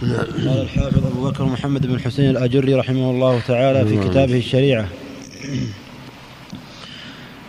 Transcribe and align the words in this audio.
قال 0.00 0.60
الحافظ 0.62 1.06
أبو 1.06 1.28
بكر 1.28 1.44
محمد 1.44 1.86
بن 1.86 2.00
حسين 2.00 2.30
الأجري 2.30 2.74
رحمه 2.74 3.10
الله 3.10 3.40
تعالى 3.40 3.84
في 3.86 4.08
كتابه 4.08 4.38
الشريعة. 4.38 4.88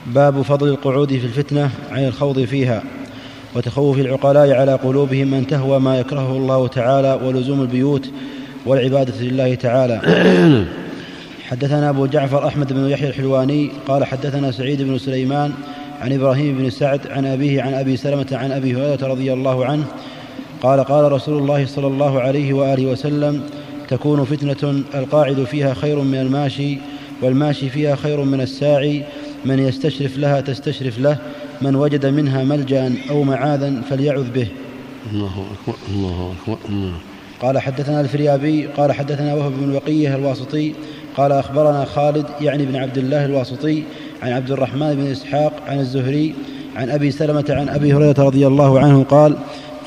باب 0.07 0.41
فضل 0.41 0.67
القعود 0.67 1.09
في 1.09 1.25
الفتنة 1.25 1.71
عن 1.91 2.05
الخوض 2.05 2.39
فيها 2.39 2.83
وتخوف 3.55 3.99
العقلاء 3.99 4.51
على 4.51 4.73
قلوبهم 4.73 5.33
أن 5.33 5.47
تهوى 5.47 5.79
ما 5.79 5.99
يكرهه 5.99 6.37
الله 6.37 6.67
تعالى 6.67 7.19
ولزوم 7.23 7.61
البيوت 7.61 8.09
والعبادة 8.65 9.21
لله 9.21 9.55
تعالى. 9.55 10.01
حدثنا 11.49 11.89
أبو 11.89 12.05
جعفر 12.05 12.47
أحمد 12.47 12.73
بن 12.73 12.89
يحيى 12.89 13.09
الحلواني 13.09 13.71
قال 13.87 14.05
حدثنا 14.05 14.51
سعيد 14.51 14.81
بن 14.81 14.97
سليمان 14.97 15.53
عن 16.01 16.13
إبراهيم 16.13 16.57
بن 16.57 16.69
سعد 16.69 17.07
عن 17.07 17.25
أبيه 17.25 17.61
عن 17.61 17.73
أبي 17.73 17.97
سلمة 17.97 18.27
عن 18.31 18.51
أبي 18.51 18.75
هريرة 18.75 19.07
رضي 19.07 19.33
الله 19.33 19.65
عنه 19.65 19.85
قال 20.61 20.83
قال 20.83 21.11
رسول 21.11 21.37
الله 21.37 21.65
صلى 21.65 21.87
الله 21.87 22.21
عليه 22.21 22.53
وآله 22.53 22.85
وسلم 22.85 23.41
تكون 23.87 24.25
فتنة 24.25 24.83
القاعد 24.95 25.43
فيها 25.43 25.73
خير 25.73 25.99
من 25.99 26.19
الماشي 26.19 26.77
والماشي 27.21 27.69
فيها 27.69 27.95
خير 27.95 28.23
من 28.23 28.41
الساعي. 28.41 29.03
من 29.45 29.59
يستشرف 29.59 30.17
لها 30.17 30.41
تستشرف 30.41 30.99
له 30.99 31.17
من 31.61 31.75
وجد 31.75 32.05
منها 32.05 32.43
ملجأ 32.43 32.93
أو 33.09 33.23
معاذا 33.23 33.81
فليعذ 33.89 34.31
به. 34.31 34.47
الله 35.11 35.25
أكبر 35.27 35.77
الله 35.89 36.33
أكبر 36.41 36.57
الله. 36.69 36.93
قال 37.41 37.59
حدثنا 37.59 38.01
الفريابي 38.01 38.67
قال 38.67 38.91
حدثنا 38.91 39.33
وهب 39.33 39.51
بن 39.51 39.73
بقية 39.73 40.15
الواسطي 40.15 40.73
قال 41.17 41.31
أخبرنا 41.31 41.85
خالد 41.85 42.25
يعني 42.41 42.65
بن 42.65 42.75
عبد 42.75 42.97
الله 42.97 43.25
الواسطي 43.25 43.83
عن 44.21 44.31
عبد 44.31 44.51
الرحمن 44.51 44.95
بن 44.95 45.11
إسحاق 45.11 45.53
عن 45.67 45.79
الزهري 45.79 46.35
عن 46.75 46.89
أبي 46.89 47.11
سلمة 47.11 47.45
عن 47.49 47.69
أبي 47.69 47.93
هريرة 47.93 48.23
رضي 48.23 48.47
الله 48.47 48.79
عنه 48.79 49.03
قال 49.03 49.35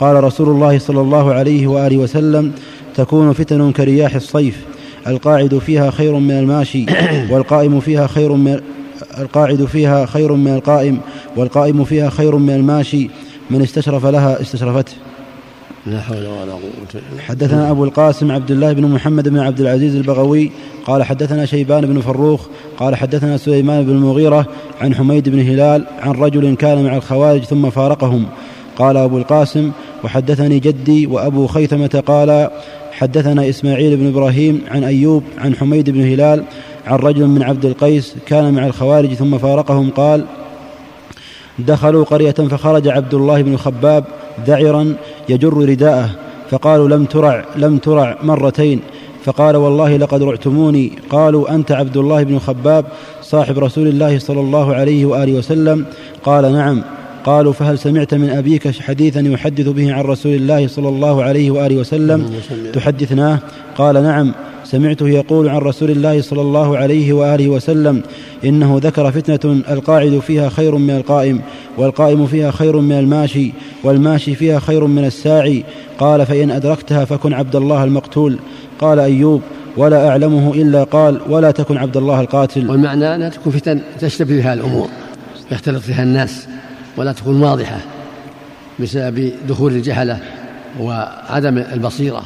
قال 0.02 0.24
رسول 0.24 0.48
الله 0.48 0.79
صلى 0.79 1.01
الله 1.01 1.33
عليه 1.33 1.66
وآله 1.66 1.97
وسلم 1.97 2.52
تكون 2.95 3.33
فتن 3.33 3.72
كرياح 3.72 4.14
الصيف 4.14 4.64
القاعد 5.06 5.58
فيها 5.58 5.91
خير 5.91 6.14
من 6.14 6.31
الماشي 6.31 6.86
والقائم 7.31 7.81
فيها 7.81 8.06
خير 8.06 8.33
من 8.33 8.61
القاعد 9.19 9.64
فيها 9.64 10.06
خير 10.06 10.33
من 10.33 10.55
القائم 10.55 10.98
والقائم 11.36 11.84
فيها 11.84 12.11
خير 12.11 12.36
من 12.36 12.55
الماشي 12.55 13.11
من 13.50 13.62
استشرف 13.62 14.06
لها 14.06 14.41
استشرفته. 14.41 14.92
لا 15.86 16.00
حول 16.00 16.17
ولا 16.17 16.53
قوة 16.53 17.03
حدثنا 17.19 17.70
أبو 17.70 17.84
القاسم 17.84 18.33
عبد 18.33 18.50
الله 18.50 18.73
بن 18.73 18.86
محمد 18.86 19.28
بن 19.28 19.39
عبد 19.39 19.61
العزيز 19.61 19.97
البغوي 19.97 20.50
قال 20.86 21.03
حدثنا 21.03 21.47
شيبان 21.47 21.86
بن 21.86 22.00
فروخ 22.00 22.47
قال 22.77 22.97
حدثنا 22.97 23.36
سليمان 23.36 23.84
بن 23.84 23.91
المغيرة 23.91 24.47
عن 24.80 24.95
حميد 24.95 25.28
بن 25.28 25.41
هلال 25.41 25.86
عن 26.00 26.12
رجل 26.12 26.55
كان 26.55 26.84
مع 26.84 26.97
الخوارج 26.97 27.45
ثم 27.45 27.70
فارقهم. 27.70 28.27
قال 28.77 28.97
أبو 28.97 29.19
القاسم 29.19 29.70
وحدثني 30.05 30.58
جدي 30.58 31.06
وأبو 31.06 31.47
خيثمة 31.47 32.03
قال 32.06 32.50
حدثنا 32.92 33.48
إسماعيل 33.48 33.97
بن 33.97 34.06
إبراهيم 34.06 34.61
عن 34.70 34.84
أيوب 34.84 35.22
عن 35.39 35.55
حميد 35.55 35.91
بن 35.91 36.00
هلال 36.00 36.45
عن 36.86 36.98
رجل 36.98 37.27
من 37.27 37.42
عبد 37.42 37.64
القيس 37.64 38.14
كان 38.27 38.55
مع 38.55 38.67
الخوارج 38.67 39.14
ثم 39.14 39.39
فارقهم 39.39 39.91
قال 39.91 40.25
دخلوا 41.58 42.05
قرية 42.05 42.30
فخرج 42.30 42.89
عبد 42.89 43.14
الله 43.14 43.42
بن 43.42 43.53
الخباب 43.53 44.05
ذعرا 44.47 44.95
يجر 45.28 45.55
رداءه 45.55 46.11
فقالوا 46.50 46.89
لم 46.89 47.05
ترع 47.05 47.45
لم 47.56 47.78
ترع 47.78 48.19
مرتين. 48.23 48.80
فقال 49.25 49.56
والله 49.56 49.97
لقد 49.97 50.23
رعتموني. 50.23 50.92
قالوا 51.11 51.55
أنت 51.55 51.73
عبد 51.73 51.97
الله 51.97 52.23
بن 52.23 52.34
الخباب 52.34 52.84
صاحب 53.23 53.58
رسول 53.58 53.89
الله 53.89 54.19
صلى 54.19 54.41
الله 54.41 54.75
عليه 54.75 55.06
وآله 55.06 55.33
وسلم؟ 55.33 55.86
قال 56.25 56.53
نعم. 56.53 56.83
قالوا 57.25 57.53
فهل 57.53 57.78
سمعت 57.78 58.15
من 58.15 58.31
أبيك 58.31 58.81
حديثا 58.81 59.20
يحدث 59.20 59.69
به 59.69 59.92
عن 59.92 60.05
رسول 60.05 60.34
الله 60.34 60.67
صلى 60.69 60.89
الله 60.89 61.23
عليه 61.23 61.51
وآله 61.51 61.77
وسلم؟ 61.77 62.31
تحدثناه؟ 62.73 63.39
قال 63.77 64.03
نعم 64.03 64.34
سمعته 64.64 65.09
يقول 65.09 65.48
عن 65.48 65.59
رسول 65.59 65.91
الله 65.91 66.23
صلى 66.23 66.41
الله 66.41 66.77
عليه 66.77 67.13
وآله 67.13 67.48
وسلم 67.48 68.02
إنه 68.45 68.80
ذكر 68.83 69.13
فتنة 69.13 69.63
القاعد 69.70 70.19
فيها 70.19 70.48
خير 70.48 70.77
من 70.77 70.91
القائم 70.91 71.41
والقائم 71.79 72.27
فيها 72.27 72.51
خير 72.51 72.77
من 72.77 72.98
الماشي 72.98 73.52
والماشي 73.85 74.35
فيها 74.35 74.58
خير 74.58 74.86
من 74.86 75.05
الساعي. 75.05 75.64
قال 75.98 76.27
فإن 76.27 76.51
أدركتها 76.51 77.05
فكن 77.05 77.33
عبد 77.33 77.57
الله 77.57 77.85
المقتول. 77.85 78.39
قال 78.80 78.98
أيوب 78.98 79.42
ولا 79.77 80.08
أعلمه 80.08 80.55
إلا 80.55 80.85
قال 80.85 81.20
ولا 81.29 81.51
تكن 81.51 81.77
عبد 81.77 81.96
الله 81.96 82.20
القاتل. 82.20 82.70
والمعنى 82.70 83.14
أنها 83.14 83.29
تكون 83.29 83.52
فتن 83.52 83.80
تشتبه 84.01 84.35
فيها 84.41 84.55
الأمور 84.55 84.89
يختلط 85.52 85.83
فيها 85.83 86.02
الناس. 86.02 86.46
ولا 86.97 87.13
تكون 87.13 87.42
واضحة 87.42 87.79
بسبب 88.80 89.33
دخول 89.48 89.73
الجهلة 89.73 90.20
وعدم 90.80 91.58
البصيرة. 91.58 92.23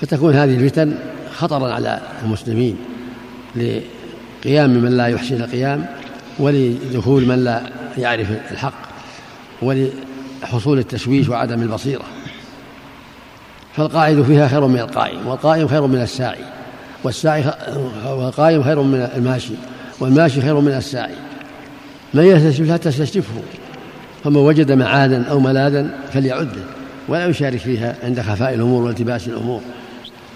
فتكون 0.00 0.34
هذه 0.34 0.56
الفتن 0.56 0.94
خطرا 1.36 1.72
على 1.72 2.00
المسلمين 2.24 2.76
لقيام 3.56 4.70
من 4.70 4.96
لا 4.96 5.06
يحسن 5.06 5.34
القيام 5.34 5.86
ولدخول 6.38 7.26
من 7.26 7.44
لا 7.44 7.62
يعرف 7.98 8.28
الحق 8.50 8.88
ولحصول 9.62 10.78
التشويش 10.78 11.28
وعدم 11.28 11.62
البصيرة. 11.62 12.04
فالقاعد 13.76 14.22
فيها 14.22 14.48
خير 14.48 14.66
من 14.66 14.78
القائم 14.78 15.26
والقائم 15.26 15.68
خير 15.68 15.86
من 15.86 16.02
الساعي 16.02 16.44
والساعي 17.04 17.44
والقائم 18.06 18.62
خير 18.62 18.82
من 18.82 19.08
الماشي 19.16 19.54
والماشي 20.00 20.42
خير 20.42 20.60
من 20.60 20.72
الساعي. 20.72 21.14
لا 22.14 22.76
تستشرفه 22.76 23.40
فمن 24.24 24.36
وجد 24.36 24.72
معادا 24.72 25.24
أو 25.24 25.40
ملاذا 25.40 25.90
فليعده 26.12 26.62
ولا 27.08 27.26
يشارك 27.26 27.58
فيها 27.58 27.96
عند 28.04 28.20
خفاء 28.20 28.54
الأمور 28.54 28.82
والتباس 28.82 29.28
الأمور. 29.28 29.60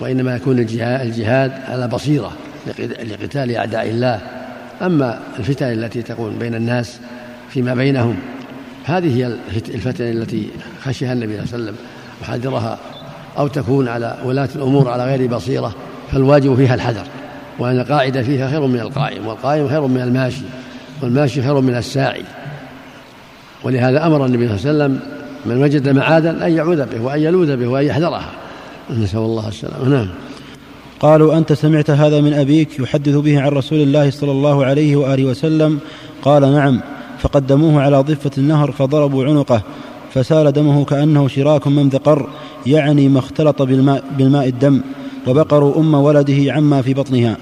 وإنما 0.00 0.36
يكون 0.36 0.58
الجهاد 0.58 1.52
على 1.68 1.88
بصيرة 1.88 2.32
لقتال 3.10 3.56
أعداء 3.56 3.90
الله. 3.90 4.20
أما 4.82 5.20
الفتن 5.38 5.66
التي 5.66 6.02
تكون 6.02 6.38
بين 6.38 6.54
الناس 6.54 7.00
فيما 7.50 7.74
بينهم 7.74 8.16
هذه 8.84 9.16
هي 9.16 9.36
الفتن 9.74 10.04
التي 10.04 10.48
خشيها 10.82 11.12
النبي 11.12 11.32
صلى 11.32 11.44
الله 11.44 11.52
عليه 11.54 11.64
وسلم 11.64 11.76
وحذرها 12.22 12.78
أو 13.38 13.46
تكون 13.46 13.88
على 13.88 14.16
ولاة 14.24 14.48
الأمور 14.56 14.88
على 14.88 15.04
غير 15.04 15.26
بصيرة 15.26 15.74
فالواجب 16.12 16.54
فيها 16.54 16.74
الحذر 16.74 17.04
وأن 17.58 17.80
القاعدة 17.80 18.22
فيها 18.22 18.50
خير 18.50 18.66
من 18.66 18.80
القائم 18.80 19.26
والقائم 19.26 19.68
خير 19.68 19.86
من 19.86 20.00
الماشي. 20.00 20.42
والماشي 21.02 21.42
خير 21.42 21.60
من 21.60 21.74
الساعي. 21.74 22.22
ولهذا 23.64 24.06
أمر 24.06 24.26
النبي 24.26 24.58
صلى 24.58 24.70
الله 24.70 24.84
عليه 24.84 24.94
وسلم 24.94 25.00
من 25.46 25.62
وجد 25.62 25.88
معادا 25.88 26.46
أن 26.46 26.52
يعوذ 26.52 26.86
به 26.86 27.00
وأن 27.02 27.20
يلوذ 27.20 27.56
به 27.56 27.66
وأن 27.66 27.84
يحذرها. 27.84 28.30
نسأل 28.90 29.18
الله 29.18 29.48
السلامة. 29.48 29.88
نعم. 29.88 30.08
قالوا 31.00 31.38
أنت 31.38 31.52
سمعت 31.52 31.90
هذا 31.90 32.20
من 32.20 32.32
أبيك 32.32 32.78
يحدث 32.78 33.14
به 33.14 33.40
عن 33.40 33.48
رسول 33.48 33.78
الله 33.78 34.10
صلى 34.10 34.30
الله 34.30 34.64
عليه 34.64 34.96
وآله 34.96 35.24
وسلم؟ 35.24 35.78
قال 36.22 36.52
نعم. 36.52 36.80
فقدموه 37.18 37.82
على 37.82 37.96
ضفة 37.96 38.30
النهر 38.38 38.72
فضربوا 38.72 39.24
عنقه 39.24 39.62
فسال 40.14 40.52
دمه 40.52 40.84
كأنه 40.84 41.28
شراك 41.28 41.66
ممذقر 41.66 42.28
يعني 42.66 43.08
ما 43.08 43.18
اختلط 43.18 43.62
بالماء, 43.62 44.04
بالماء 44.18 44.48
الدم 44.48 44.80
وبقروا 45.26 45.80
أم 45.80 45.94
ولده 45.94 46.52
عما 46.52 46.82
في 46.82 46.94
بطنها. 46.94 47.36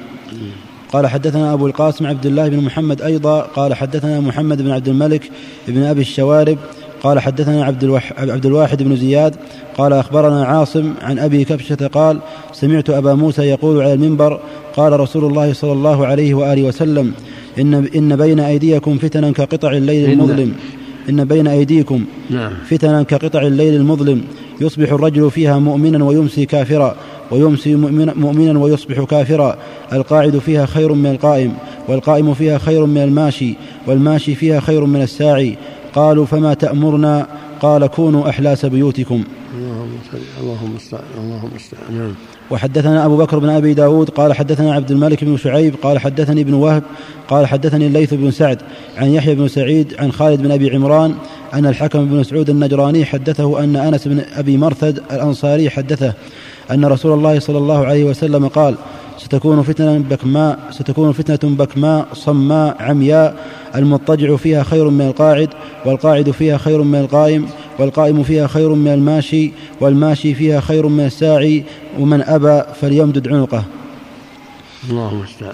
قال 0.93 1.07
حدثنا 1.07 1.53
أبو 1.53 1.67
القاسم 1.67 2.07
عبد 2.07 2.27
الله 2.27 2.49
بن 2.49 2.61
محمد 2.61 3.03
أيضا 3.03 3.41
قال 3.41 3.75
حدثنا 3.75 4.21
محمد 4.21 4.63
بن 4.63 4.71
عبد 4.71 4.89
الملك 4.89 5.31
بن 5.69 5.83
أبي 5.83 6.01
الشوارب 6.01 6.59
قال 7.03 7.19
حدثنا 7.19 7.65
عبد, 7.65 7.85
الوح 7.85 8.13
عبد 8.19 8.47
الواحد 8.47 8.83
بن 8.83 8.97
زياد 8.97 9.37
قال 9.79 9.93
أخبرنا 9.93 10.45
عاصم 10.45 10.95
عن 11.03 11.19
أبي 11.19 11.45
كبشة 11.45 11.87
قال 11.87 12.19
سمعت 12.53 12.91
أبا 12.91 13.15
موسى 13.15 13.43
يقول 13.43 13.83
على 13.83 13.95
المنبر 13.95 14.41
قال 14.77 15.01
رسول 15.01 15.25
الله 15.25 15.53
صلى 15.53 15.73
الله 15.73 16.07
عليه 16.07 16.35
وآله 16.35 16.63
وسلم 16.63 17.13
إن, 17.59 17.75
إن 17.75 18.17
بين 18.17 18.41
أيديكم 18.41 18.99
فتنا 18.99 19.33
كقطع 19.33 19.71
الليل 19.73 20.11
المظلم. 20.11 20.55
إن 21.09 21.25
بين 21.25 21.47
أيديكم 21.47 22.05
نعم. 22.31 22.53
فتنا 22.71 23.03
كقطع 23.03 23.43
الليل 23.43 23.75
المظلم. 23.75 24.23
يصبح 24.61 24.93
الرجل 24.93 25.31
فيها 25.31 25.59
مؤمنا 25.59 26.05
ويمسي 26.05 26.47
كافرا. 26.47 26.97
ويمسي 27.31 27.75
مؤمنا 27.75 28.59
ويصبح 28.59 29.05
كافرا. 29.05 29.57
القاعد 29.93 30.39
فيها 30.39 30.67
خير 30.67 30.93
من 30.93 31.11
القائم 31.11 31.53
والقائم 31.89 32.35
فيها 32.35 32.59
خير 32.59 32.87
من 32.87 33.03
الماشي 33.03 33.55
والماشي 33.87 34.35
فيها 34.35 34.61
خير 34.61 34.85
من 34.85 35.03
الساعي. 35.03 35.57
قالوا 35.95 36.27
فما 36.27 36.55
تأمرنا؟ 36.55 37.27
قال 37.61 37.87
كونوا 37.87 38.29
أحلاس 38.29 38.67
بيوتكم. 38.67 39.25
اللهم 39.55 39.91
اللهم 40.41 40.77
استعان 40.77 41.03
اللهم 41.19 41.51
استعان 41.57 41.99
نعم. 41.99 42.15
وحدثنا 42.51 43.07
أبو 43.07 43.17
بكر 43.17 43.39
بن 43.39 43.49
أبي 43.49 43.75
داود 43.75 44.11
قال 44.11 44.33
حدثنا 44.33 44.75
عبد 44.75 44.91
الملك 44.91 45.25
بن 45.25 45.37
شعيب 45.37 45.75
قال 45.83 45.99
حدثني 45.99 46.41
ابن 46.41 46.55
وهب 46.55 46.83
قال 47.29 47.47
حدثني 47.47 47.87
الليث 47.87 48.15
بن 48.15 48.31
سعد 48.31 48.59
عن 48.97 49.09
يحيى 49.09 49.35
بن 49.35 49.49
سعيد 49.49 49.95
عن 49.99 50.13
خالد 50.13 50.43
بن 50.43 50.51
أبي 50.51 50.71
عمران 50.71 51.15
أن 51.55 51.67
الحكم 51.67 52.07
بن 52.07 52.17
مسعود 52.17 52.51
النجراني 52.51 53.05
حدثه 53.05 53.65
أن 53.65 53.77
أنس 53.77 54.09
بن 54.09 54.23
أبي 54.35 54.57
مرثد 54.57 55.01
الأنصاري 55.13 55.71
حدثه. 55.71 56.15
أن 56.71 56.85
رسول 56.85 57.13
الله 57.13 57.39
صلى 57.39 57.59
الله 57.59 57.87
عليه 57.87 58.05
وسلم 58.05 58.49
قال 58.49 58.75
ستكون 59.19 59.63
فتنة 59.63 59.99
بكماء 59.99 60.59
ستكون 60.71 61.13
فتنة 61.13 61.57
بكماء 61.57 62.07
صماء 62.15 62.77
عمياء 62.81 63.37
المضطجع 63.77 64.37
فيها 64.37 64.63
خير 64.63 64.91
من 64.91 65.07
القاعد 65.07 65.49
والقاعد 65.87 66.31
فيها 66.31 66.59
خير 66.59 66.83
من 66.83 67.01
القائم 67.01 67.47
والقائم 67.79 68.23
فيها 68.23 68.47
خير 68.47 68.75
من 68.75 68.89
الماشي 68.89 69.53
والماشي 69.81 70.35
فيها 70.35 70.61
خير 70.61 70.87
من 70.87 71.05
الساعي 71.05 71.65
ومن 71.99 72.23
أبى 72.23 72.63
فليمدد 72.81 73.29
عنقه. 73.29 73.65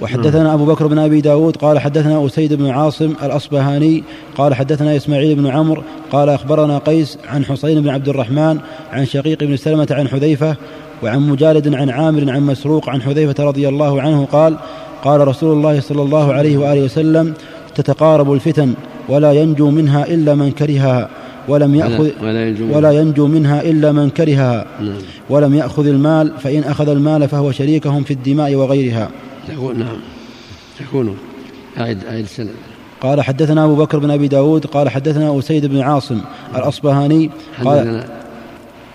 وحدثنا 0.03 0.55
أبو 0.55 0.65
بكر 0.65 0.87
بن 0.87 0.99
أبي 0.99 1.21
داود 1.21 1.57
قال 1.57 1.79
حدثنا 1.79 2.27
أسيد 2.27 2.53
بن 2.55 2.71
عاصم 2.71 3.15
الأصبهاني 3.23 4.05
قال 4.39 4.55
حدثنا 4.55 4.97
إسماعيل 4.97 5.35
بن 5.35 5.47
عمرو 5.47 5.83
قال 6.13 6.29
أخبرنا 6.29 6.79
قيس 6.79 7.19
عن 7.29 7.45
حسين 7.45 7.83
بن 7.83 7.89
عبد 7.89 8.09
الرحمن 8.09 8.59
عن 8.93 9.07
شقيق 9.07 9.45
بن 9.45 9.57
سلمة 9.57 9.87
عن 9.91 10.09
حذيفة 10.09 10.57
وعن 11.03 11.29
مجالد 11.29 11.75
عن 11.75 11.91
عامر 11.91 12.31
عن 12.31 12.43
مسروق 12.43 12.89
عن 12.89 13.03
حذيفة 13.03 13.45
رضي 13.45 13.69
الله 13.69 14.01
عنه 14.01 14.25
قال 14.25 14.57
قال 15.05 15.29
رسول 15.29 15.57
الله 15.57 15.81
صلى 15.81 16.03
الله 16.03 16.33
عليه 16.33 16.57
وآله 16.57 16.85
وسلم 16.85 17.35
تتقارب 17.75 18.33
الفتن 18.33 18.75
ولا 19.09 19.33
ينجو 19.33 19.71
منها 19.71 20.07
إلا 20.07 20.35
من 20.35 20.51
كرهها 20.51 21.09
ولم 21.49 21.75
يأخذ 21.75 22.11
ولا 22.23 22.49
ينجو, 22.49 22.77
ولا 22.77 22.93
ينجو 22.93 23.27
منها 23.27 23.63
إلا 23.63 23.93
من 23.93 24.11
كرهها 24.11 24.67
نعم. 24.81 24.99
ولم 25.31 25.55
يأخذ 25.55 25.87
المال 25.87 26.33
فإن 26.39 26.65
أخذ 26.65 26.89
المال 26.89 27.29
فهو 27.29 27.53
شريكهم 27.53 28.03
في 28.03 28.11
الدماء 28.11 28.55
وغيرها. 28.55 29.11
نعم. 29.49 29.97
تكون 30.79 31.17
أعد 31.79 32.05
أعد 32.05 32.19
السنة 32.19 32.51
قال 33.01 33.23
حدثنا 33.23 33.65
أبو 33.65 33.75
بكر 33.75 33.99
بن 33.99 34.11
أبي 34.11 34.29
داود 34.29 34.67
قال 34.67 34.89
حدثنا 34.89 35.39
أسيد 35.39 35.67
بن 35.67 35.81
عاصم 35.81 36.21
الأصبهاني 36.57 37.31
قال 37.65 38.05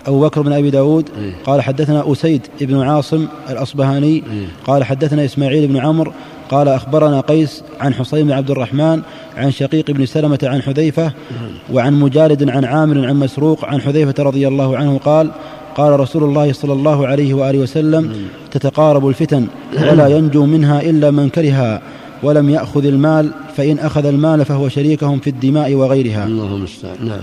أبو 0.06 0.20
بكر 0.20 0.42
بن 0.42 0.52
أبي 0.52 0.70
داود 0.70 1.08
إيه. 1.18 1.32
قال 1.44 1.62
حدثنا 1.62 2.12
أسيد 2.12 2.42
بن 2.60 2.82
عاصم 2.82 3.26
الأصبهاني 3.50 4.06
إيه. 4.06 4.46
قال 4.66 4.84
حدثنا 4.84 5.24
إسماعيل 5.24 5.66
بن 5.66 5.76
عمرو 5.76 6.12
قال 6.50 6.68
أخبرنا 6.68 7.20
قيس 7.20 7.62
عن 7.80 7.94
حصين 7.94 8.26
بن 8.26 8.32
عبد 8.32 8.50
الرحمن 8.50 9.02
عن 9.36 9.50
شقيق 9.50 9.90
بن 9.90 10.06
سلمة 10.06 10.38
عن 10.42 10.62
حذيفة 10.62 11.12
وعن 11.72 11.94
مجالد 12.00 12.50
عن 12.50 12.64
عامر 12.64 13.06
عن 13.06 13.16
مسروق 13.16 13.64
عن 13.64 13.80
حذيفة 13.80 14.22
رضي 14.22 14.48
الله 14.48 14.76
عنه 14.76 14.98
قال 14.98 15.30
قال 15.76 16.00
رسول 16.00 16.24
الله 16.24 16.52
صلى 16.52 16.72
الله 16.72 17.06
عليه 17.06 17.34
وآله 17.34 17.58
وسلم 17.58 18.12
تتقارب 18.50 19.08
الفتن 19.08 19.46
ولا 19.90 20.08
ينجو 20.08 20.46
منها 20.46 20.82
إلا 20.82 21.10
من 21.10 21.28
كرهها 21.28 21.82
ولم 22.22 22.50
يأخذ 22.50 22.86
المال 22.86 23.30
فإن 23.56 23.78
أخذ 23.78 24.06
المال 24.06 24.44
فهو 24.44 24.68
شريكهم 24.68 25.18
في 25.18 25.30
الدماء 25.30 25.74
وغيرها. 25.74 26.26
اللهم 26.26 26.54
المستعان 26.54 26.96
نعم. 27.06 27.20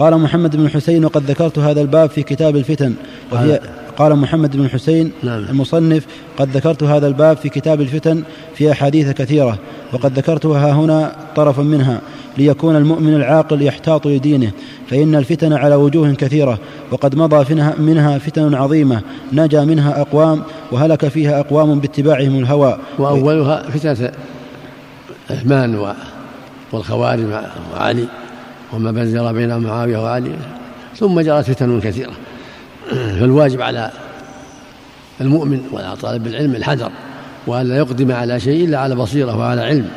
قال 0.00 0.18
محمد 0.18 0.56
بن 0.56 0.68
حسين 0.68 1.04
وقد 1.04 1.30
ذكرت 1.30 1.58
هذا 1.58 1.80
الباب 1.80 2.10
في 2.10 2.22
كتاب 2.22 2.56
الفتن 2.56 2.94
وهي 3.32 3.60
قال 3.96 4.16
محمد 4.16 4.56
بن 4.56 4.68
حسين 4.68 5.12
نعم. 5.22 5.44
المصنف 5.44 6.06
قد 6.38 6.56
ذكرت 6.56 6.82
هذا 6.82 7.06
الباب 7.06 7.36
في 7.36 7.48
كتاب 7.48 7.80
الفتن 7.80 8.22
في 8.54 8.72
أحاديث 8.72 9.10
كثيرة 9.10 9.58
وقد 9.92 10.18
ذكرتها 10.18 10.72
هنا 10.72 11.12
طرفا 11.36 11.62
منها 11.62 12.00
ليكون 12.38 12.76
المؤمن 12.76 13.14
العاقل 13.14 13.62
يحتاط 13.62 14.06
لدينه 14.06 14.50
فإن 14.90 15.14
الفتن 15.14 15.52
على 15.52 15.74
وجوه 15.74 16.12
كثيرة 16.12 16.58
وقد 16.90 17.14
مضى 17.14 17.54
منها 17.78 18.18
فتن 18.18 18.54
عظيمة 18.54 19.00
نجا 19.32 19.64
منها 19.64 20.00
أقوام 20.00 20.42
وهلك 20.72 21.08
فيها 21.08 21.40
أقوام 21.40 21.80
باتباعهم 21.80 22.38
الهوى. 22.38 22.78
وأولها 22.98 23.62
فتنة 23.70 24.12
عثمان 25.30 25.94
والخوارج 26.72 27.24
وعلي. 27.74 28.06
وما 28.72 28.90
بزر 28.90 29.32
بين 29.32 29.56
معاوية 29.56 29.98
وعلي 29.98 30.32
ثم 30.96 31.20
جرت 31.20 31.44
فتن 31.44 31.80
كثيرة. 31.80 32.12
فالواجب 32.90 33.62
على 33.62 33.90
المؤمن 35.20 35.60
وعلى 35.72 35.96
طالب 35.96 36.26
العلم 36.26 36.54
الحذر 36.54 36.90
وأن 37.46 37.66
لا 37.66 37.76
يقدم 37.76 38.12
على 38.12 38.40
شيء 38.40 38.64
إلا 38.64 38.78
على 38.78 38.94
بصيرة 38.94 39.36
وعلى 39.38 39.60
علم. 39.60 39.88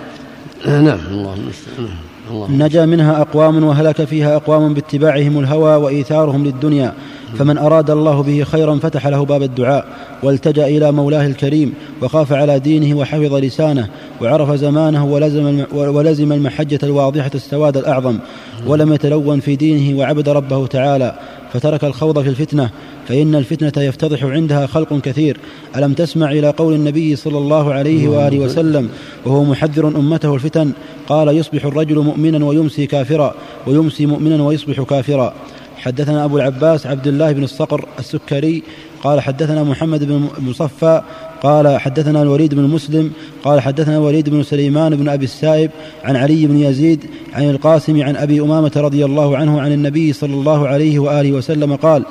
نعم 0.65 0.99
الله 1.11 1.33
المستعان. 1.33 2.13
نجا 2.49 2.85
منها 2.85 3.21
أقوام 3.21 3.63
وهلك 3.63 4.03
فيها 4.03 4.35
أقوام 4.35 4.73
باتباعهم 4.73 5.39
الهوى 5.39 5.75
وإيثارهم 5.75 6.45
للدنيا 6.45 6.93
فمن 7.37 7.57
أراد 7.57 7.89
الله 7.89 8.23
به 8.23 8.43
خيرا 8.43 8.75
فتح 8.75 9.07
له 9.07 9.25
باب 9.25 9.43
الدعاء 9.43 9.85
والتجأ 10.23 10.67
إلى 10.67 10.91
مولاه 10.91 11.27
الكريم 11.27 11.73
وخاف 12.01 12.33
على 12.33 12.59
دينه 12.59 12.97
وحفظ 12.97 13.33
لسانه 13.33 13.87
وعرف 14.21 14.51
زمانه 14.51 15.05
ولزم, 15.05 15.65
ولزم 15.73 16.31
المحجة 16.31 16.79
الواضحة 16.83 17.31
السواد 17.35 17.77
الأعظم 17.77 18.19
ولم 18.67 18.93
يتلون 18.93 19.39
في 19.39 19.55
دينه 19.55 19.99
وعبد 19.99 20.29
ربه 20.29 20.67
تعالى 20.67 21.15
فترك 21.53 21.83
الخوض 21.83 22.21
في 22.21 22.29
الفتنة 22.29 22.69
فإن 23.07 23.35
الفتنة 23.35 23.83
يفتضح 23.83 24.23
عندها 24.23 24.65
خلق 24.65 25.01
كثير. 25.01 25.37
ألم 25.75 25.93
تسمع 25.93 26.31
إلى 26.31 26.49
قول 26.49 26.73
النبي 26.73 27.15
صلى 27.15 27.37
الله 27.37 27.73
عليه 27.73 28.07
وآله 28.07 28.39
وسلم 28.39 28.89
وهو 29.25 29.43
محذر 29.43 29.87
أمته 29.87 30.35
الفتن 30.35 30.71
قال 31.07 31.37
يصبح 31.37 31.65
الرجل 31.65 31.99
مؤمنا 31.99 32.45
ويمسي 32.45 32.85
كافرا 32.85 33.35
ويمسي 33.67 34.05
مؤمنا 34.05 34.43
ويصبح 34.43 34.81
كافرا. 34.81 35.33
حدثنا 35.77 36.25
أبو 36.25 36.37
العباس 36.37 36.87
عبد 36.87 37.07
الله 37.07 37.31
بن 37.31 37.43
الصقر 37.43 37.85
السكري 37.99 38.63
قال 39.03 39.21
حدثنا 39.21 39.63
محمد 39.63 40.03
بن 40.03 40.27
مصفى 40.39 41.01
قال 41.43 41.79
حدثنا 41.79 42.21
الوليد 42.21 42.55
بن 42.55 42.63
مسلم 42.63 43.11
قال 43.43 43.61
حدثنا 43.61 43.97
الوليد 43.97 44.29
بن 44.29 44.43
سليمان 44.43 44.95
بن 44.95 45.09
أبي 45.09 45.25
السائب 45.25 45.71
عن 46.03 46.15
علي 46.15 46.47
بن 46.47 46.57
يزيد 46.57 47.05
عن 47.33 47.49
القاسم 47.49 48.03
عن 48.03 48.15
أبي 48.15 48.41
أمامة 48.41 48.71
رضي 48.75 49.05
الله 49.05 49.37
عنه 49.37 49.61
عن 49.61 49.71
النبي 49.71 50.13
صلى 50.13 50.33
الله 50.33 50.67
عليه 50.67 50.99
وآله 50.99 51.31
وسلم 51.31 51.75
قال 51.75 52.05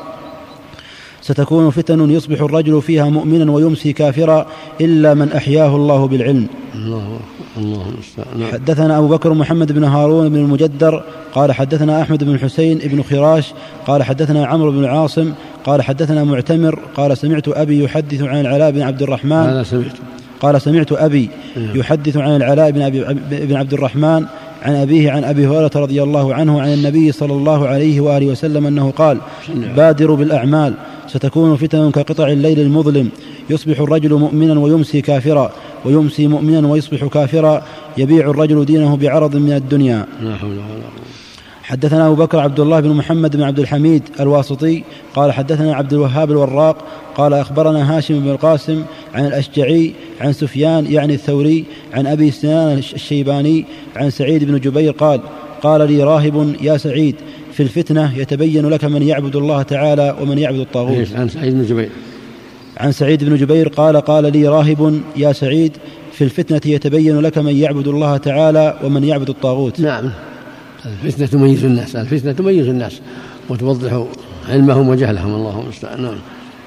ستكون 1.22 1.70
فتن 1.70 2.10
يصبح 2.10 2.40
الرجل 2.40 2.82
فيها 2.82 3.04
مؤمنا 3.04 3.52
ويمسي 3.52 3.92
كافرا 3.92 4.46
إلا 4.80 5.14
من 5.14 5.32
أحياه 5.32 5.76
الله 5.76 6.06
بالعلم 6.06 6.46
الله 6.74 7.18
الله 7.56 7.84
نعم. 8.38 8.52
حدثنا 8.52 8.98
أبو 8.98 9.08
بكر 9.08 9.34
محمد 9.34 9.72
بن 9.72 9.84
هارون 9.84 10.28
بن 10.28 10.36
المجدر 10.36 11.04
قال 11.34 11.52
حدثنا 11.52 12.02
أحمد 12.02 12.24
بن 12.24 12.34
الحسين 12.34 12.78
بن 12.78 13.02
خراش 13.02 13.52
قال 13.86 14.02
حدثنا 14.02 14.46
عمرو 14.46 14.70
بن 14.70 14.84
عاصم 14.84 15.32
قال 15.64 15.82
حدثنا 15.82 16.24
معتمر 16.24 16.78
قال 16.94 17.18
سمعت 17.18 17.48
أبي 17.48 17.84
يحدث 17.84 18.22
عن 18.22 18.40
العلاء 18.40 18.70
بن 18.70 18.82
عبد 18.82 19.02
الرحمن 19.02 19.32
أنا 19.32 19.64
سمعت؟ 19.64 19.92
قال 20.40 20.62
سمعت 20.62 20.92
أبي 20.92 21.30
نعم. 21.56 21.76
يحدث 21.76 22.16
عن 22.16 22.36
العلاء 22.36 22.70
بن 22.70 22.82
أبي 22.82 23.04
بن 23.30 23.56
عبد 23.56 23.72
الرحمن 23.72 24.24
عن 24.62 24.74
أبيه 24.74 25.10
عن 25.10 25.24
أبي 25.24 25.46
هريرة 25.46 25.70
رضي 25.76 26.02
الله 26.02 26.34
عنه 26.34 26.60
عن 26.60 26.72
النبي 26.72 27.12
صلى 27.12 27.32
الله 27.32 27.68
عليه 27.68 28.00
وآله 28.00 28.26
وسلم 28.26 28.66
أنه 28.66 28.90
قال 28.90 29.18
بادروا 29.76 30.16
بالأعمال 30.16 30.74
ستكون 31.08 31.56
فتن 31.56 31.90
كقطع 31.90 32.28
الليل 32.28 32.60
المظلم 32.60 33.08
يصبح 33.50 33.80
الرجل 33.80 34.14
مؤمنا 34.14 34.60
ويمسي 34.60 35.00
كافرا 35.00 35.52
ويمسي 35.84 36.26
مؤمنا 36.26 36.68
ويصبح 36.68 37.04
كافرا 37.04 37.62
يبيع 37.98 38.30
الرجل 38.30 38.64
دينه 38.64 38.96
بعرض 38.96 39.36
من 39.36 39.52
الدنيا. 39.52 40.06
لا 40.22 40.36
حول 40.36 40.50
ولا 40.50 40.62
قوة 40.62 41.01
حدثنا 41.62 42.06
أبو 42.06 42.14
بكر 42.14 42.38
عبد 42.38 42.60
الله 42.60 42.80
بن 42.80 42.88
محمد 42.88 43.36
بن 43.36 43.42
عبد 43.42 43.58
الحميد 43.58 44.02
الواسطي 44.20 44.82
قال 45.14 45.32
حدثنا 45.32 45.74
عبد 45.74 45.92
الوهاب 45.92 46.30
الوراق 46.30 46.76
قال 47.14 47.34
أخبرنا 47.34 47.98
هاشم 47.98 48.20
بن 48.20 48.30
القاسم 48.30 48.84
عن 49.14 49.26
الأشجعي 49.26 49.92
عن 50.20 50.32
سفيان 50.32 50.92
يعني 50.92 51.14
الثوري 51.14 51.64
عن 51.92 52.06
أبي 52.06 52.30
سنان 52.30 52.78
الشيباني 52.78 53.64
عن 53.96 54.10
سعيد 54.10 54.44
بن 54.44 54.60
جبير 54.60 54.92
قال 54.92 55.20
قال 55.62 55.92
لي 55.92 56.02
راهب 56.02 56.54
يا 56.60 56.76
سعيد 56.76 57.16
في 57.52 57.62
الفتنة 57.62 58.18
يتبين 58.18 58.68
لك 58.68 58.84
من 58.84 59.02
يعبد 59.02 59.36
الله 59.36 59.62
تعالى 59.62 60.16
ومن 60.20 60.38
يعبد 60.38 60.58
الطاغوت. 60.58 61.08
عن 61.14 61.28
سعيد 61.28 61.54
بن 61.54 61.64
جبير. 61.64 61.88
عن 62.76 62.92
سعيد 62.92 63.24
بن 63.24 63.36
جبير 63.36 63.68
قال 63.68 63.96
قال 63.96 64.32
لي 64.32 64.48
راهب 64.48 65.00
يا 65.16 65.32
سعيد 65.32 65.72
في 66.12 66.24
الفتنة 66.24 66.60
يتبين 66.64 67.20
لك 67.20 67.38
من 67.38 67.56
يعبد 67.56 67.88
الله 67.88 68.16
تعالى 68.16 68.78
ومن 68.84 69.04
يعبد 69.04 69.28
الطاغوت. 69.28 69.80
نعم. 69.80 70.10
الفتنة 70.86 71.26
تميز 71.26 71.64
الناس 71.64 71.96
الفتنة 71.96 72.32
تميز 72.32 72.68
الناس 72.68 73.00
وتوضح 73.48 74.04
علمهم 74.48 74.88
وجهلهم 74.88 75.34
الله 75.34 75.60
المستعان. 75.60 76.02
نعم. 76.02 76.14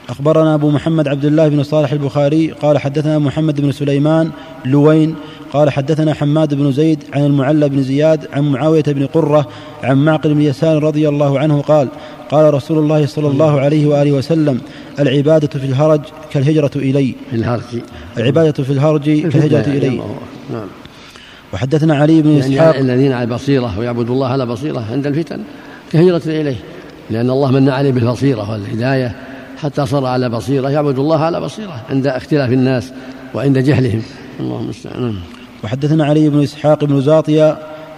أخبرنا 0.10 0.56
أبو 0.56 0.70
محمد 0.70 1.08
عبد 1.08 1.26
الله 1.26 1.48
بن 1.48 1.64
صالح 1.64 1.92
البخاري 1.92 2.52
قال 2.52 2.78
حدثنا 2.78 3.20
محمد 3.20 3.62
بن 3.62 3.72
سليمان 3.72 4.32
لوين 4.66 5.16
قال 5.54 5.70
حدثنا 5.70 6.14
حماد 6.14 6.54
بن 6.54 6.72
زيد 6.72 7.04
عن 7.14 7.26
المعلى 7.26 7.70
بن 7.70 7.84
زياد 7.84 8.28
عن 8.34 8.52
معاوية 8.52 8.84
بن 8.88 9.06
قرة 9.06 9.48
عن 9.84 10.06
معقل 10.06 10.34
بن 10.34 10.42
يسار 10.42 10.84
رضي 10.84 11.10
الله 11.10 11.40
عنه 11.40 11.62
قال 11.62 11.88
قال 12.30 12.54
رسول 12.54 12.78
الله 12.78 13.06
صلى 13.06 13.28
الله 13.28 13.60
عليه 13.60 13.86
وآله 13.86 14.12
وسلم 14.12 14.62
العبادة 15.00 15.60
في 15.60 15.66
الهرج 15.66 16.02
كالهجرة 16.32 16.72
إلي. 16.76 17.16
في 17.30 17.36
الهرج. 17.36 17.62
العبادة 18.18 18.64
في 18.64 18.70
الهرج 18.70 19.04
كالهجرة 19.04 19.68
إلي. 19.68 20.02
نعم. 20.52 20.68
وحدثنا 21.56 21.96
علي 21.96 22.22
بن 22.22 22.30
يعني 22.30 22.56
إسحاق. 22.56 22.76
الذين 22.76 23.12
على 23.12 23.26
بصيرة 23.26 23.80
ويعبدوا 23.80 24.16
الله 24.16 24.28
على 24.28 24.46
بصيرة 24.46 24.86
عند 24.92 25.08
الفتن 25.08 25.40
كهجرة 25.92 26.22
إليه. 26.26 26.56
لأن 27.10 27.30
الله 27.30 27.52
من 27.52 27.70
عليه 27.70 27.92
بالبصيرة 27.92 28.52
والهداية 28.52 29.16
حتى 29.58 29.86
صار 29.86 30.06
على 30.06 30.30
بصيرة 30.30 30.70
يعبد 30.70 31.00
الله 31.00 31.20
على 31.20 31.42
بصيرة 31.42 31.82
عند 31.90 32.08
اختلاف 32.08 32.50
الناس 32.50 32.92
وعند 33.34 33.58
جهلهم. 33.58 34.02
اللهم 34.40 34.64
المستعان 34.64 35.16
وحدثنا 35.64 36.06
علي 36.06 36.30
بن 36.30 36.44
إسحاق 36.44 36.84
بن 36.84 37.02
زاطية 37.02 37.58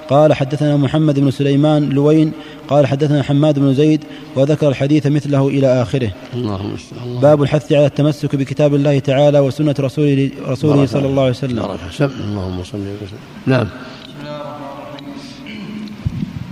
قال 0.10 0.34
حدثنا 0.34 0.78
محمد 0.78 1.20
بن 1.20 1.32
سليمان 1.32 1.90
لوين 1.90 2.32
قال 2.68 2.88
حدثنا 2.88 3.24
حماد 3.24 3.60
بن 3.60 3.74
زيد 3.74 4.04
وذكر 4.36 4.70
الحديث 4.70 5.08
مثله 5.08 5.48
إلى 5.48 5.82
آخره. 5.82 6.12
اللهم 6.34 6.76
الله. 7.06 7.22
باب 7.22 7.44
الحث 7.44 7.72
على 7.72 7.86
التمسك 7.86 8.36
بكتاب 8.36 8.76
الله 8.76 9.00
تعالى 9.00 9.40
وسنة 9.40 9.76
رسوله, 9.80 10.32
رسوله 10.48 10.86
صلى 10.86 11.08
الله 11.08 11.22
عليه 11.22 11.32
وسلم. 11.32 11.60
اللهم 11.60 12.64
صل 12.64 12.78
وسلم 12.78 13.20
نعم. 13.46 13.68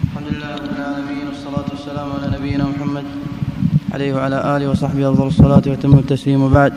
الحمد 0.03 0.27
لله 0.31 0.55
رب 0.55 0.69
العالمين 0.77 1.27
والصلاة 1.27 1.65
والسلام 1.71 2.07
على 2.11 2.37
نبينا 2.37 2.63
محمد 2.63 3.03
عليه 3.93 4.13
وعلى 4.13 4.57
آله 4.57 4.69
وصحبه 4.69 5.09
أفضل 5.09 5.27
الصلاة 5.27 5.61
وأتم 5.67 5.93
التسليم 5.93 6.43
وبعد. 6.43 6.73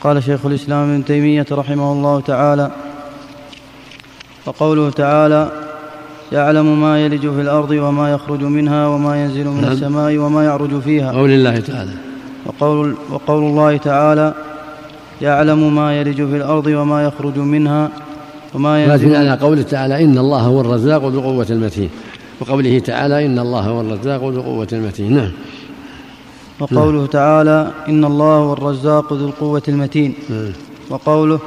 قال 0.00 0.22
شيخ 0.22 0.46
الإسلام 0.46 0.90
ابن 0.90 1.04
تيمية 1.04 1.46
رحمه 1.52 1.92
الله 1.92 2.20
تعالى 2.20 2.70
وقوله 4.46 4.90
تعالى 4.90 5.65
يعلم 6.32 6.80
ما 6.80 7.04
يلج 7.04 7.20
في 7.20 7.40
الأرض 7.40 7.70
وما 7.70 8.12
يخرج 8.12 8.42
منها 8.42 8.86
وما 8.86 9.24
ينزل 9.24 9.46
من 9.48 9.60
نعم. 9.60 9.72
السماء 9.72 10.18
وما 10.18 10.44
يعرج 10.44 10.80
فيها. 10.80 11.12
قول 11.12 11.30
الله 11.30 11.60
تعالى. 11.60 11.90
وقول, 12.46 12.94
وقول 13.10 13.44
الله 13.44 13.76
تعالى 13.76 14.34
يعلم 15.22 15.74
ما 15.74 16.00
يلج 16.00 16.16
في 16.16 16.36
الأرض 16.36 16.66
وما 16.66 17.04
يخرج 17.04 17.38
منها 17.38 17.90
وما 18.54 18.84
ينزل 18.84 19.16
على 19.16 19.34
قوله 19.34 19.62
تعالى 19.62 20.04
إن 20.04 20.18
الله 20.18 20.40
هو 20.40 20.60
الرزاق 20.60 21.02
ذو 21.02 21.18
القوة 21.18 21.46
المتين. 21.50 21.90
وقوله 22.40 22.78
تعالى 22.78 23.26
إن 23.26 23.38
الله 23.38 23.60
هو 23.60 23.80
الرزاق 23.80 24.20
ذو 24.20 24.28
القوة 24.28 24.68
المتين. 24.72 25.16
نعم. 25.16 25.30
وقوله 26.60 26.98
نعم. 26.98 27.06
تعالى 27.06 27.70
إن 27.88 28.04
الله 28.04 28.34
هو 28.36 28.52
الرزاق 28.52 29.12
ذو 29.12 29.26
القوة 29.26 29.62
المتين. 29.68 30.14
نعم. 30.30 30.52
وقوله 30.90 31.38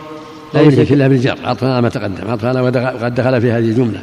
قوله 0.53 0.83
كلها 0.83 1.07
بالجر 1.07 1.35
عطفنا 1.45 1.81
ما 1.81 1.89
تقدم. 1.89 2.31
عطفنا 2.31 2.61
وقد 2.61 3.15
دخل 3.15 3.41
في 3.41 3.51
هذه 3.51 3.69
الجملة. 3.69 4.01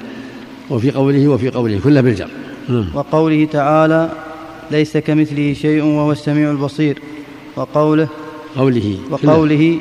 وفي 0.70 0.90
قوله 0.90 1.28
وفي 1.28 1.48
قوله 1.50 1.80
كلها 1.84 2.02
بالجر. 2.02 2.30
نعم. 2.68 2.86
وقوله 2.94 3.48
تعالى 3.52 4.10
ليس 4.70 4.96
كمثله 4.96 5.52
شيء 5.52 5.84
وهو 5.84 6.12
السميع 6.12 6.50
البصير. 6.50 6.98
وقوله 7.56 8.08
قوله 8.56 8.98
وقوله 9.10 9.78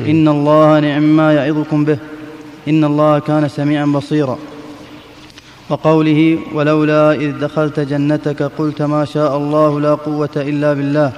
إن 0.00 0.28
الله 0.28 0.80
نعم 0.80 1.16
ما 1.16 1.32
يعظكم 1.32 1.84
به. 1.84 1.98
إن 2.68 2.84
الله 2.84 3.18
كان 3.18 3.48
سميعا 3.48 3.86
بصيرا. 3.86 4.38
وقوله 5.70 6.38
ولولا 6.54 7.12
إذ 7.12 7.38
دخلت 7.38 7.80
جنتك 7.80 8.42
قلت 8.42 8.82
ما 8.82 9.04
شاء 9.04 9.36
الله 9.36 9.80
لا 9.80 9.94
قوة 9.94 10.34
إلا 10.36 10.72
بالله. 10.72 11.12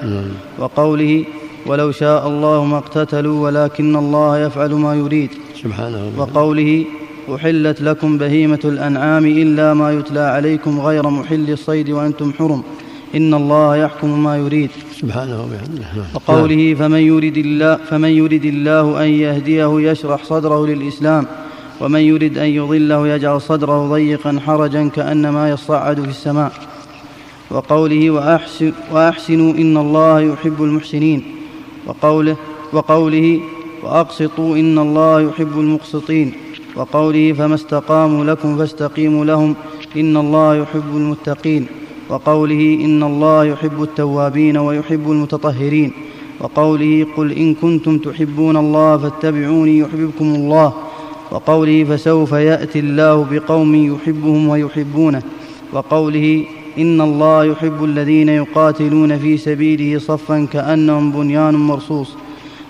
وقوله 0.58 1.24
ولو 1.66 1.92
شاء 1.92 2.28
الله 2.28 2.64
ما 2.64 2.78
اقتتلوا 2.78 3.38
ولكن 3.44 3.96
الله 3.96 4.38
يفعل 4.38 4.72
ما 4.72 4.94
يريد. 4.94 5.30
سبحانه 5.62 6.12
وقوله 6.16 6.84
أحلت 7.34 7.82
لكم 7.82 8.18
بهيمة 8.18 8.60
الأنعام 8.64 9.26
إلا 9.26 9.74
ما 9.74 9.92
يتلى 9.92 10.20
عليكم 10.20 10.80
غير 10.80 11.10
محل 11.10 11.50
الصيد 11.50 11.90
وأنتم 11.90 12.32
حرم. 12.32 12.62
إن 13.14 13.34
الله 13.34 13.76
يحكم 13.76 14.22
ما 14.24 14.36
يريد. 14.36 14.70
سبحانه 15.00 15.42
وبحمده. 15.42 15.86
وقوله 16.14 16.74
فمن 16.74 16.98
يريد 16.98 17.36
الله 17.36 17.76
فمن 17.76 18.08
يريد 18.08 18.44
الله 18.44 19.04
أن 19.04 19.08
يهديه 19.08 19.90
يشرح 19.90 20.24
صدره 20.24 20.66
للإسلام 20.66 21.26
ومن 21.80 22.00
يرد 22.00 22.38
أن 22.38 22.48
يضله 22.48 23.08
يجعل 23.08 23.40
صدره 23.40 23.88
ضيقا 23.88 24.40
حرجا 24.46 24.88
كأنما 24.88 25.50
يصعد 25.50 26.00
في 26.00 26.08
السماء. 26.08 26.52
وقوله 27.50 28.10
وأحسن 28.10 28.72
وأحسنوا 28.92 29.52
إن 29.52 29.76
الله 29.76 30.20
يحب 30.20 30.62
المحسنين. 30.62 31.22
وقوله 31.86 32.36
وقوله 32.72 33.40
وأقسطوا 33.82 34.56
إن 34.56 34.78
الله 34.78 35.20
يحب 35.20 35.60
المقسطين. 35.60 36.32
وقوله 36.78 37.32
فما 37.32 37.54
استقاموا 37.54 38.24
لكم 38.24 38.58
فاستقيموا 38.58 39.24
لهم 39.24 39.54
إن 39.96 40.16
الله 40.16 40.54
يحب 40.54 40.96
المتقين 40.96 41.66
وقوله 42.10 42.78
إن 42.84 43.02
الله 43.02 43.44
يحب 43.44 43.82
التوابين 43.82 44.56
ويحب 44.56 45.10
المتطهرين 45.10 45.92
وقوله 46.40 47.06
قل 47.16 47.32
إن 47.32 47.54
كنتم 47.54 47.98
تحبون 47.98 48.56
الله 48.56 48.96
فاتبعوني 48.96 49.78
يحببكم 49.78 50.34
الله 50.34 50.72
وقوله 51.30 51.84
فسوف 51.84 52.32
يأتي 52.32 52.78
الله 52.78 53.26
بقوم 53.30 53.74
يحبهم 53.74 54.48
ويحبونه 54.48 55.22
وقوله 55.72 56.44
إن 56.78 57.00
الله 57.00 57.44
يحب 57.44 57.84
الذين 57.84 58.28
يقاتلون 58.28 59.18
في 59.18 59.36
سبيله 59.36 59.98
صفا 59.98 60.46
كأنهم 60.52 61.12
بنيان 61.12 61.54
مرصوص 61.54 62.08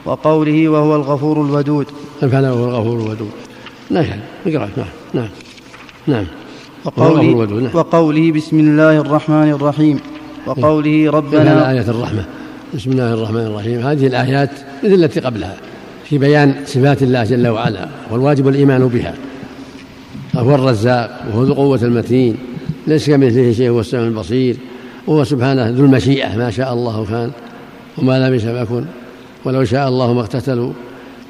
وقوله 0.04 0.68
وهو 0.68 0.96
الغفور 0.96 1.42
الودود. 1.42 1.86
فعلا 2.20 2.52
وهو 2.52 2.64
الغفور 2.64 2.96
الودود. 3.00 3.47
نعم 3.90 4.04
نعم 4.46 4.68
نعم 5.14 5.28
نعم. 6.06 6.24
وقوله, 6.84 7.60
نعم. 7.60 7.70
وقوله 7.74 8.32
بسم 8.32 8.60
الله 8.60 9.00
الرحمن 9.00 9.50
الرحيم. 9.50 10.00
وقوله 10.46 11.10
ربنا 11.10 11.70
آية 11.70 11.80
الرحمة. 11.88 12.24
بسم 12.74 12.90
الله 12.90 13.14
الرحمن 13.14 13.46
الرحيم. 13.46 13.78
هذه 13.80 14.06
الآيات 14.06 14.50
مثل 14.84 14.94
التي 14.94 15.20
قبلها 15.20 15.56
في 16.04 16.18
بيان 16.18 16.54
صفات 16.66 17.02
الله 17.02 17.24
جل 17.24 17.48
وعلا 17.48 17.88
والواجب 18.10 18.48
الإيمان 18.48 18.88
بها. 18.88 19.14
فهو 20.32 20.54
الرزاق 20.54 21.20
وهو 21.28 21.42
ذو 21.42 21.52
القوة 21.52 21.82
المتين 21.82 22.36
ليس 22.86 23.10
كمثله 23.10 23.52
شيء 23.52 23.68
هو 23.68 23.80
السميع 23.80 24.06
البصير 24.06 24.56
وهو 25.06 25.24
سبحانه 25.24 25.68
ذو 25.68 25.84
المشيئة 25.84 26.36
ما 26.36 26.50
شاء 26.50 26.72
الله 26.74 27.04
كان 27.04 27.30
وما 27.98 28.28
لم 28.28 28.34
يشاء 28.34 28.62
يكن 28.62 28.84
ولو 29.44 29.64
شاء 29.64 29.88
الله 29.88 30.12
ما 30.12 30.20
اقتتلوا 30.20 30.72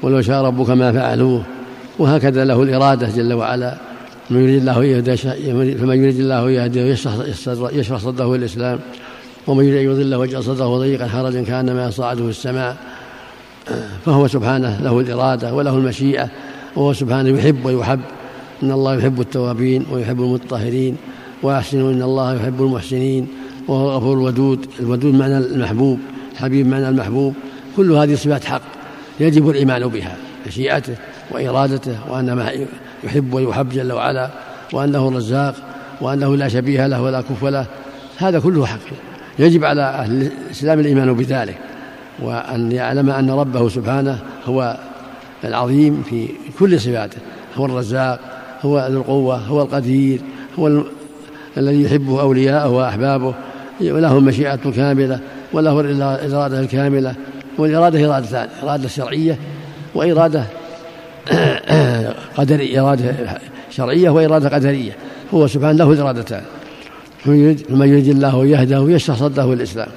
ولو 0.03 0.21
شاء 0.21 0.45
ربك 0.45 0.69
ما 0.69 0.91
فعلوه. 0.91 1.43
وهكذا 1.99 2.45
له 2.45 2.63
الإرادة 2.63 3.09
جل 3.15 3.33
وعلا. 3.33 3.77
من 4.29 4.43
يريد 4.43 4.59
الله 4.59 4.73
فمن 5.77 6.03
يريد 6.03 6.19
الله 6.19 6.51
يهديه 6.51 6.81
يشرح 7.71 7.97
صدره 7.99 8.35
الإسلام 8.35 8.79
ومن 9.47 9.65
يريد 9.65 9.87
أن 9.87 9.91
يضله 9.91 10.17
ويجعل 10.17 10.43
صدره 10.43 10.77
ضيقا 10.77 11.07
حرجا 11.07 11.43
كأنما 11.43 11.87
يصعده 11.87 12.23
في 12.23 12.29
السماء. 12.29 12.77
فهو 14.05 14.27
سبحانه 14.27 14.79
له 14.83 14.99
الإرادة 14.99 15.53
وله 15.53 15.77
المشيئة 15.77 16.29
وهو 16.75 16.93
سبحانه 16.93 17.29
يحب 17.29 17.65
ويحب. 17.65 17.99
إن 18.63 18.71
الله 18.71 18.95
يحب 18.95 19.21
التوابين 19.21 19.85
ويحب 19.91 20.21
المطهرين 20.21 20.97
وأحسنوا 21.43 21.91
إن 21.91 22.01
الله 22.01 22.35
يحب 22.35 22.61
المحسنين. 22.61 23.27
وهو 23.67 23.89
الغفور 23.89 24.17
الودود 24.17 24.65
الودود 24.79 25.13
معنى 25.13 25.37
المحبوب 25.37 25.99
الحبيب 26.33 26.67
معنى 26.67 26.89
المحبوب. 26.89 27.33
كل 27.77 27.91
هذه 27.91 28.15
صفات 28.15 28.45
حق 28.45 28.61
يجب 29.19 29.49
الإيمان 29.49 29.87
بها 29.87 30.15
مشيئته. 30.47 30.95
وإرادته 31.31 31.97
وأن 32.09 32.45
يحب 33.03 33.33
ويحب 33.33 33.69
جل 33.69 33.91
وعلا 33.91 34.29
وأنه 34.73 35.07
الرزاق 35.07 35.55
وأنه 36.01 36.35
لا 36.35 36.47
شبيه 36.47 36.87
له 36.87 37.01
ولا 37.01 37.21
كف 37.21 37.45
له. 37.45 37.65
هذا 38.17 38.39
كله 38.39 38.65
حق. 38.65 38.79
يجب 39.39 39.65
على 39.65 39.81
أهل 39.81 40.29
الإسلام 40.47 40.79
الإيمان 40.79 41.13
بذلك 41.13 41.57
وأن 42.19 42.71
يعلم 42.71 43.09
أن 43.09 43.29
ربه 43.29 43.69
سبحانه 43.69 44.19
هو 44.45 44.77
العظيم 45.43 46.03
في 46.09 46.27
كل 46.59 46.79
صفاته. 46.79 47.17
هو 47.55 47.65
الرزاق 47.65 48.19
هو 48.61 48.87
ذو 48.91 48.99
القوة 48.99 49.37
هو 49.37 49.61
القدير 49.61 50.21
هو 50.59 50.83
الذي 51.57 51.83
يحبه 51.83 52.21
أولياءه 52.21 52.69
وأحبابه. 52.69 53.33
وله 53.81 54.17
المشيئة 54.17 54.59
الكاملة 54.65 55.19
وله 55.53 55.79
الإرادة 55.79 56.59
الكاملة 56.59 57.15
والإرادة 57.57 58.05
إرادتان 58.05 58.47
إرادة 58.63 58.87
شرعية 58.87 59.39
وإرادة 59.95 60.43
قدرية 62.37 62.81
إرادة 62.81 63.15
شرعية 63.69 64.09
وإرادة 64.09 64.49
قدرية. 64.49 64.91
هو 65.33 65.47
سبحانه 65.47 65.77
له 65.77 65.91
الإرادتان 65.91 66.41
فمن 67.25 67.89
يريد 67.89 68.07
الله 68.07 68.45
يهده 68.45 68.85
يشرح 68.89 69.17
صدره 69.17 69.53
الإسلام. 69.53 69.87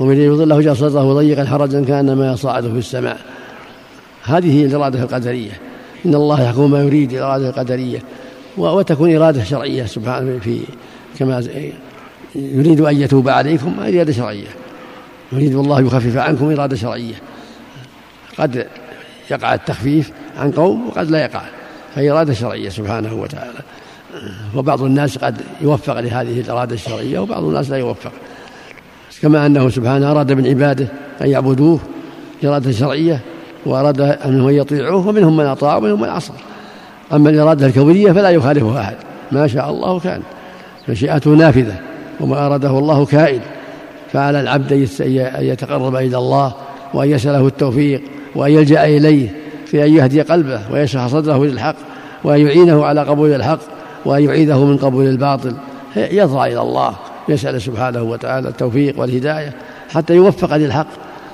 ومن 0.00 0.16
يضله 0.16 0.60
جعل 0.60 0.76
صدره 0.76 1.14
ضيقا 1.14 1.44
حرجا 1.44 1.84
كأنما 1.84 2.32
يصعد 2.32 2.62
في 2.62 2.78
السماء. 2.78 3.18
هذه 4.24 4.60
هي 4.60 4.64
الإرادة 4.64 5.02
القدرية. 5.02 5.52
إن 6.06 6.14
الله 6.14 6.42
يحكم 6.42 6.70
ما 6.70 6.82
يريد 6.82 7.12
الاراده 7.12 7.48
القدريه 7.48 7.98
وتكون 8.56 9.16
إرادة 9.16 9.44
شرعية 9.44 9.84
سبحانه 9.84 10.38
في 10.38 10.60
كما 11.18 11.44
يريد 12.34 12.80
أن 12.80 13.00
يتوب 13.00 13.28
عليكم 13.28 13.74
إرادة 13.80 14.12
شرعية. 14.12 14.48
يريد 15.32 15.54
الله 15.54 15.80
يخفف 15.80 16.16
عنكم 16.16 16.50
إرادة 16.50 16.76
شرعية. 16.76 17.14
قد 18.38 18.66
يقع 19.30 19.54
التخفيف 19.54 20.12
عن 20.38 20.50
قوم 20.50 20.88
وقد 20.88 21.10
لا 21.10 21.18
يقع 21.18 21.42
فهي 21.94 22.10
إرادة 22.10 22.32
شرعية 22.32 22.68
سبحانه 22.68 23.14
وتعالى. 23.14 23.58
وبعض 24.54 24.82
الناس 24.82 25.18
قد 25.18 25.40
يوفق 25.60 26.00
لهذه 26.00 26.40
الإرادة 26.40 26.74
الشرعية 26.74 27.18
وبعض 27.18 27.44
الناس 27.44 27.70
لا 27.70 27.76
يوفق. 27.76 28.12
كما 29.22 29.46
أنه 29.46 29.68
سبحانه 29.68 30.10
أراد 30.10 30.32
من 30.32 30.46
عباده 30.46 30.86
أن 31.22 31.28
يعبدوه 31.28 31.78
إرادة 32.44 32.72
شرعية 32.72 33.20
وأراد 33.66 34.00
أنهم 34.00 34.50
يطيعوه 34.50 35.08
ومنهم 35.08 35.36
من 35.36 35.44
أطاع 35.44 35.76
ومنهم 35.76 36.00
من 36.00 36.08
عصى. 36.08 36.32
أما 37.12 37.30
الإرادة 37.30 37.66
الكونية 37.66 38.12
فلا 38.12 38.30
يخالفها 38.30 38.80
أحد 38.80 38.96
ما 39.32 39.46
شاء 39.46 39.70
الله 39.70 40.00
كان. 40.00 40.22
مشيئته 40.88 41.30
نافذة 41.30 41.80
وما 42.20 42.46
أراده 42.46 42.78
الله 42.78 43.04
كائن. 43.04 43.40
فعلى 44.12 44.40
العبد 44.40 44.72
أن 45.00 45.44
يتقرب 45.44 45.96
إلى 45.96 46.18
الله 46.18 46.54
وأن 46.94 47.10
يسأله 47.10 47.46
التوفيق 47.46 48.02
وأن 48.34 48.52
يلجأ 48.52 48.84
إليه. 48.84 49.45
في 49.66 49.84
أن 49.84 49.94
يهدي 49.94 50.22
قلبه 50.22 50.60
ويشرح 50.72 51.06
صدره 51.06 51.44
للحق 51.44 51.74
وأن 52.24 52.40
يعينه 52.40 52.84
على 52.84 53.00
قبول 53.00 53.34
الحق 53.34 53.58
وأن 54.04 54.24
يعيده 54.24 54.64
من 54.64 54.76
قبول 54.76 55.06
الباطل. 55.06 55.54
يضرع 55.96 56.46
إلى 56.46 56.60
الله 56.60 56.96
يسأل 57.28 57.62
سبحانه 57.62 58.02
وتعالى 58.02 58.48
التوفيق 58.48 59.00
والهداية 59.00 59.52
حتى 59.90 60.14
يوفق 60.14 60.56
للحق 60.56 60.86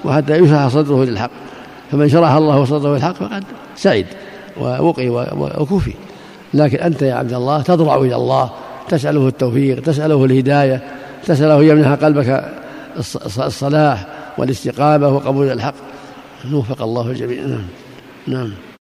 وحتى 0.04 0.36
يشرح 0.36 0.68
صدره 0.68 1.04
للحق. 1.04 1.30
فمن 1.90 2.08
شرح 2.08 2.32
الله 2.32 2.64
صدره 2.64 2.94
للحق 2.94 3.14
فقد 3.14 3.44
سعد 3.76 4.06
ووقي 4.60 5.08
وكفي. 5.58 5.92
لكن 6.54 6.78
أنت 6.78 7.02
يا 7.02 7.14
عبد 7.14 7.32
الله 7.32 7.62
تضرع 7.62 7.96
إلى 7.96 8.16
الله 8.16 8.50
تسأله 8.88 9.28
التوفيق 9.28 9.82
تسأله 9.82 10.24
الهداية 10.24 10.82
تسأله 11.26 11.64
يمنح 11.64 11.92
قلبك 11.92 12.44
الصلاح 13.26 14.06
والاستقامة 14.38 15.08
وقبول 15.08 15.52
الحق. 15.52 15.74
وفق 16.52 16.82
الله 16.82 17.10
الجميع 17.10 17.42
نعم 18.26 18.46
نعم 18.50 18.62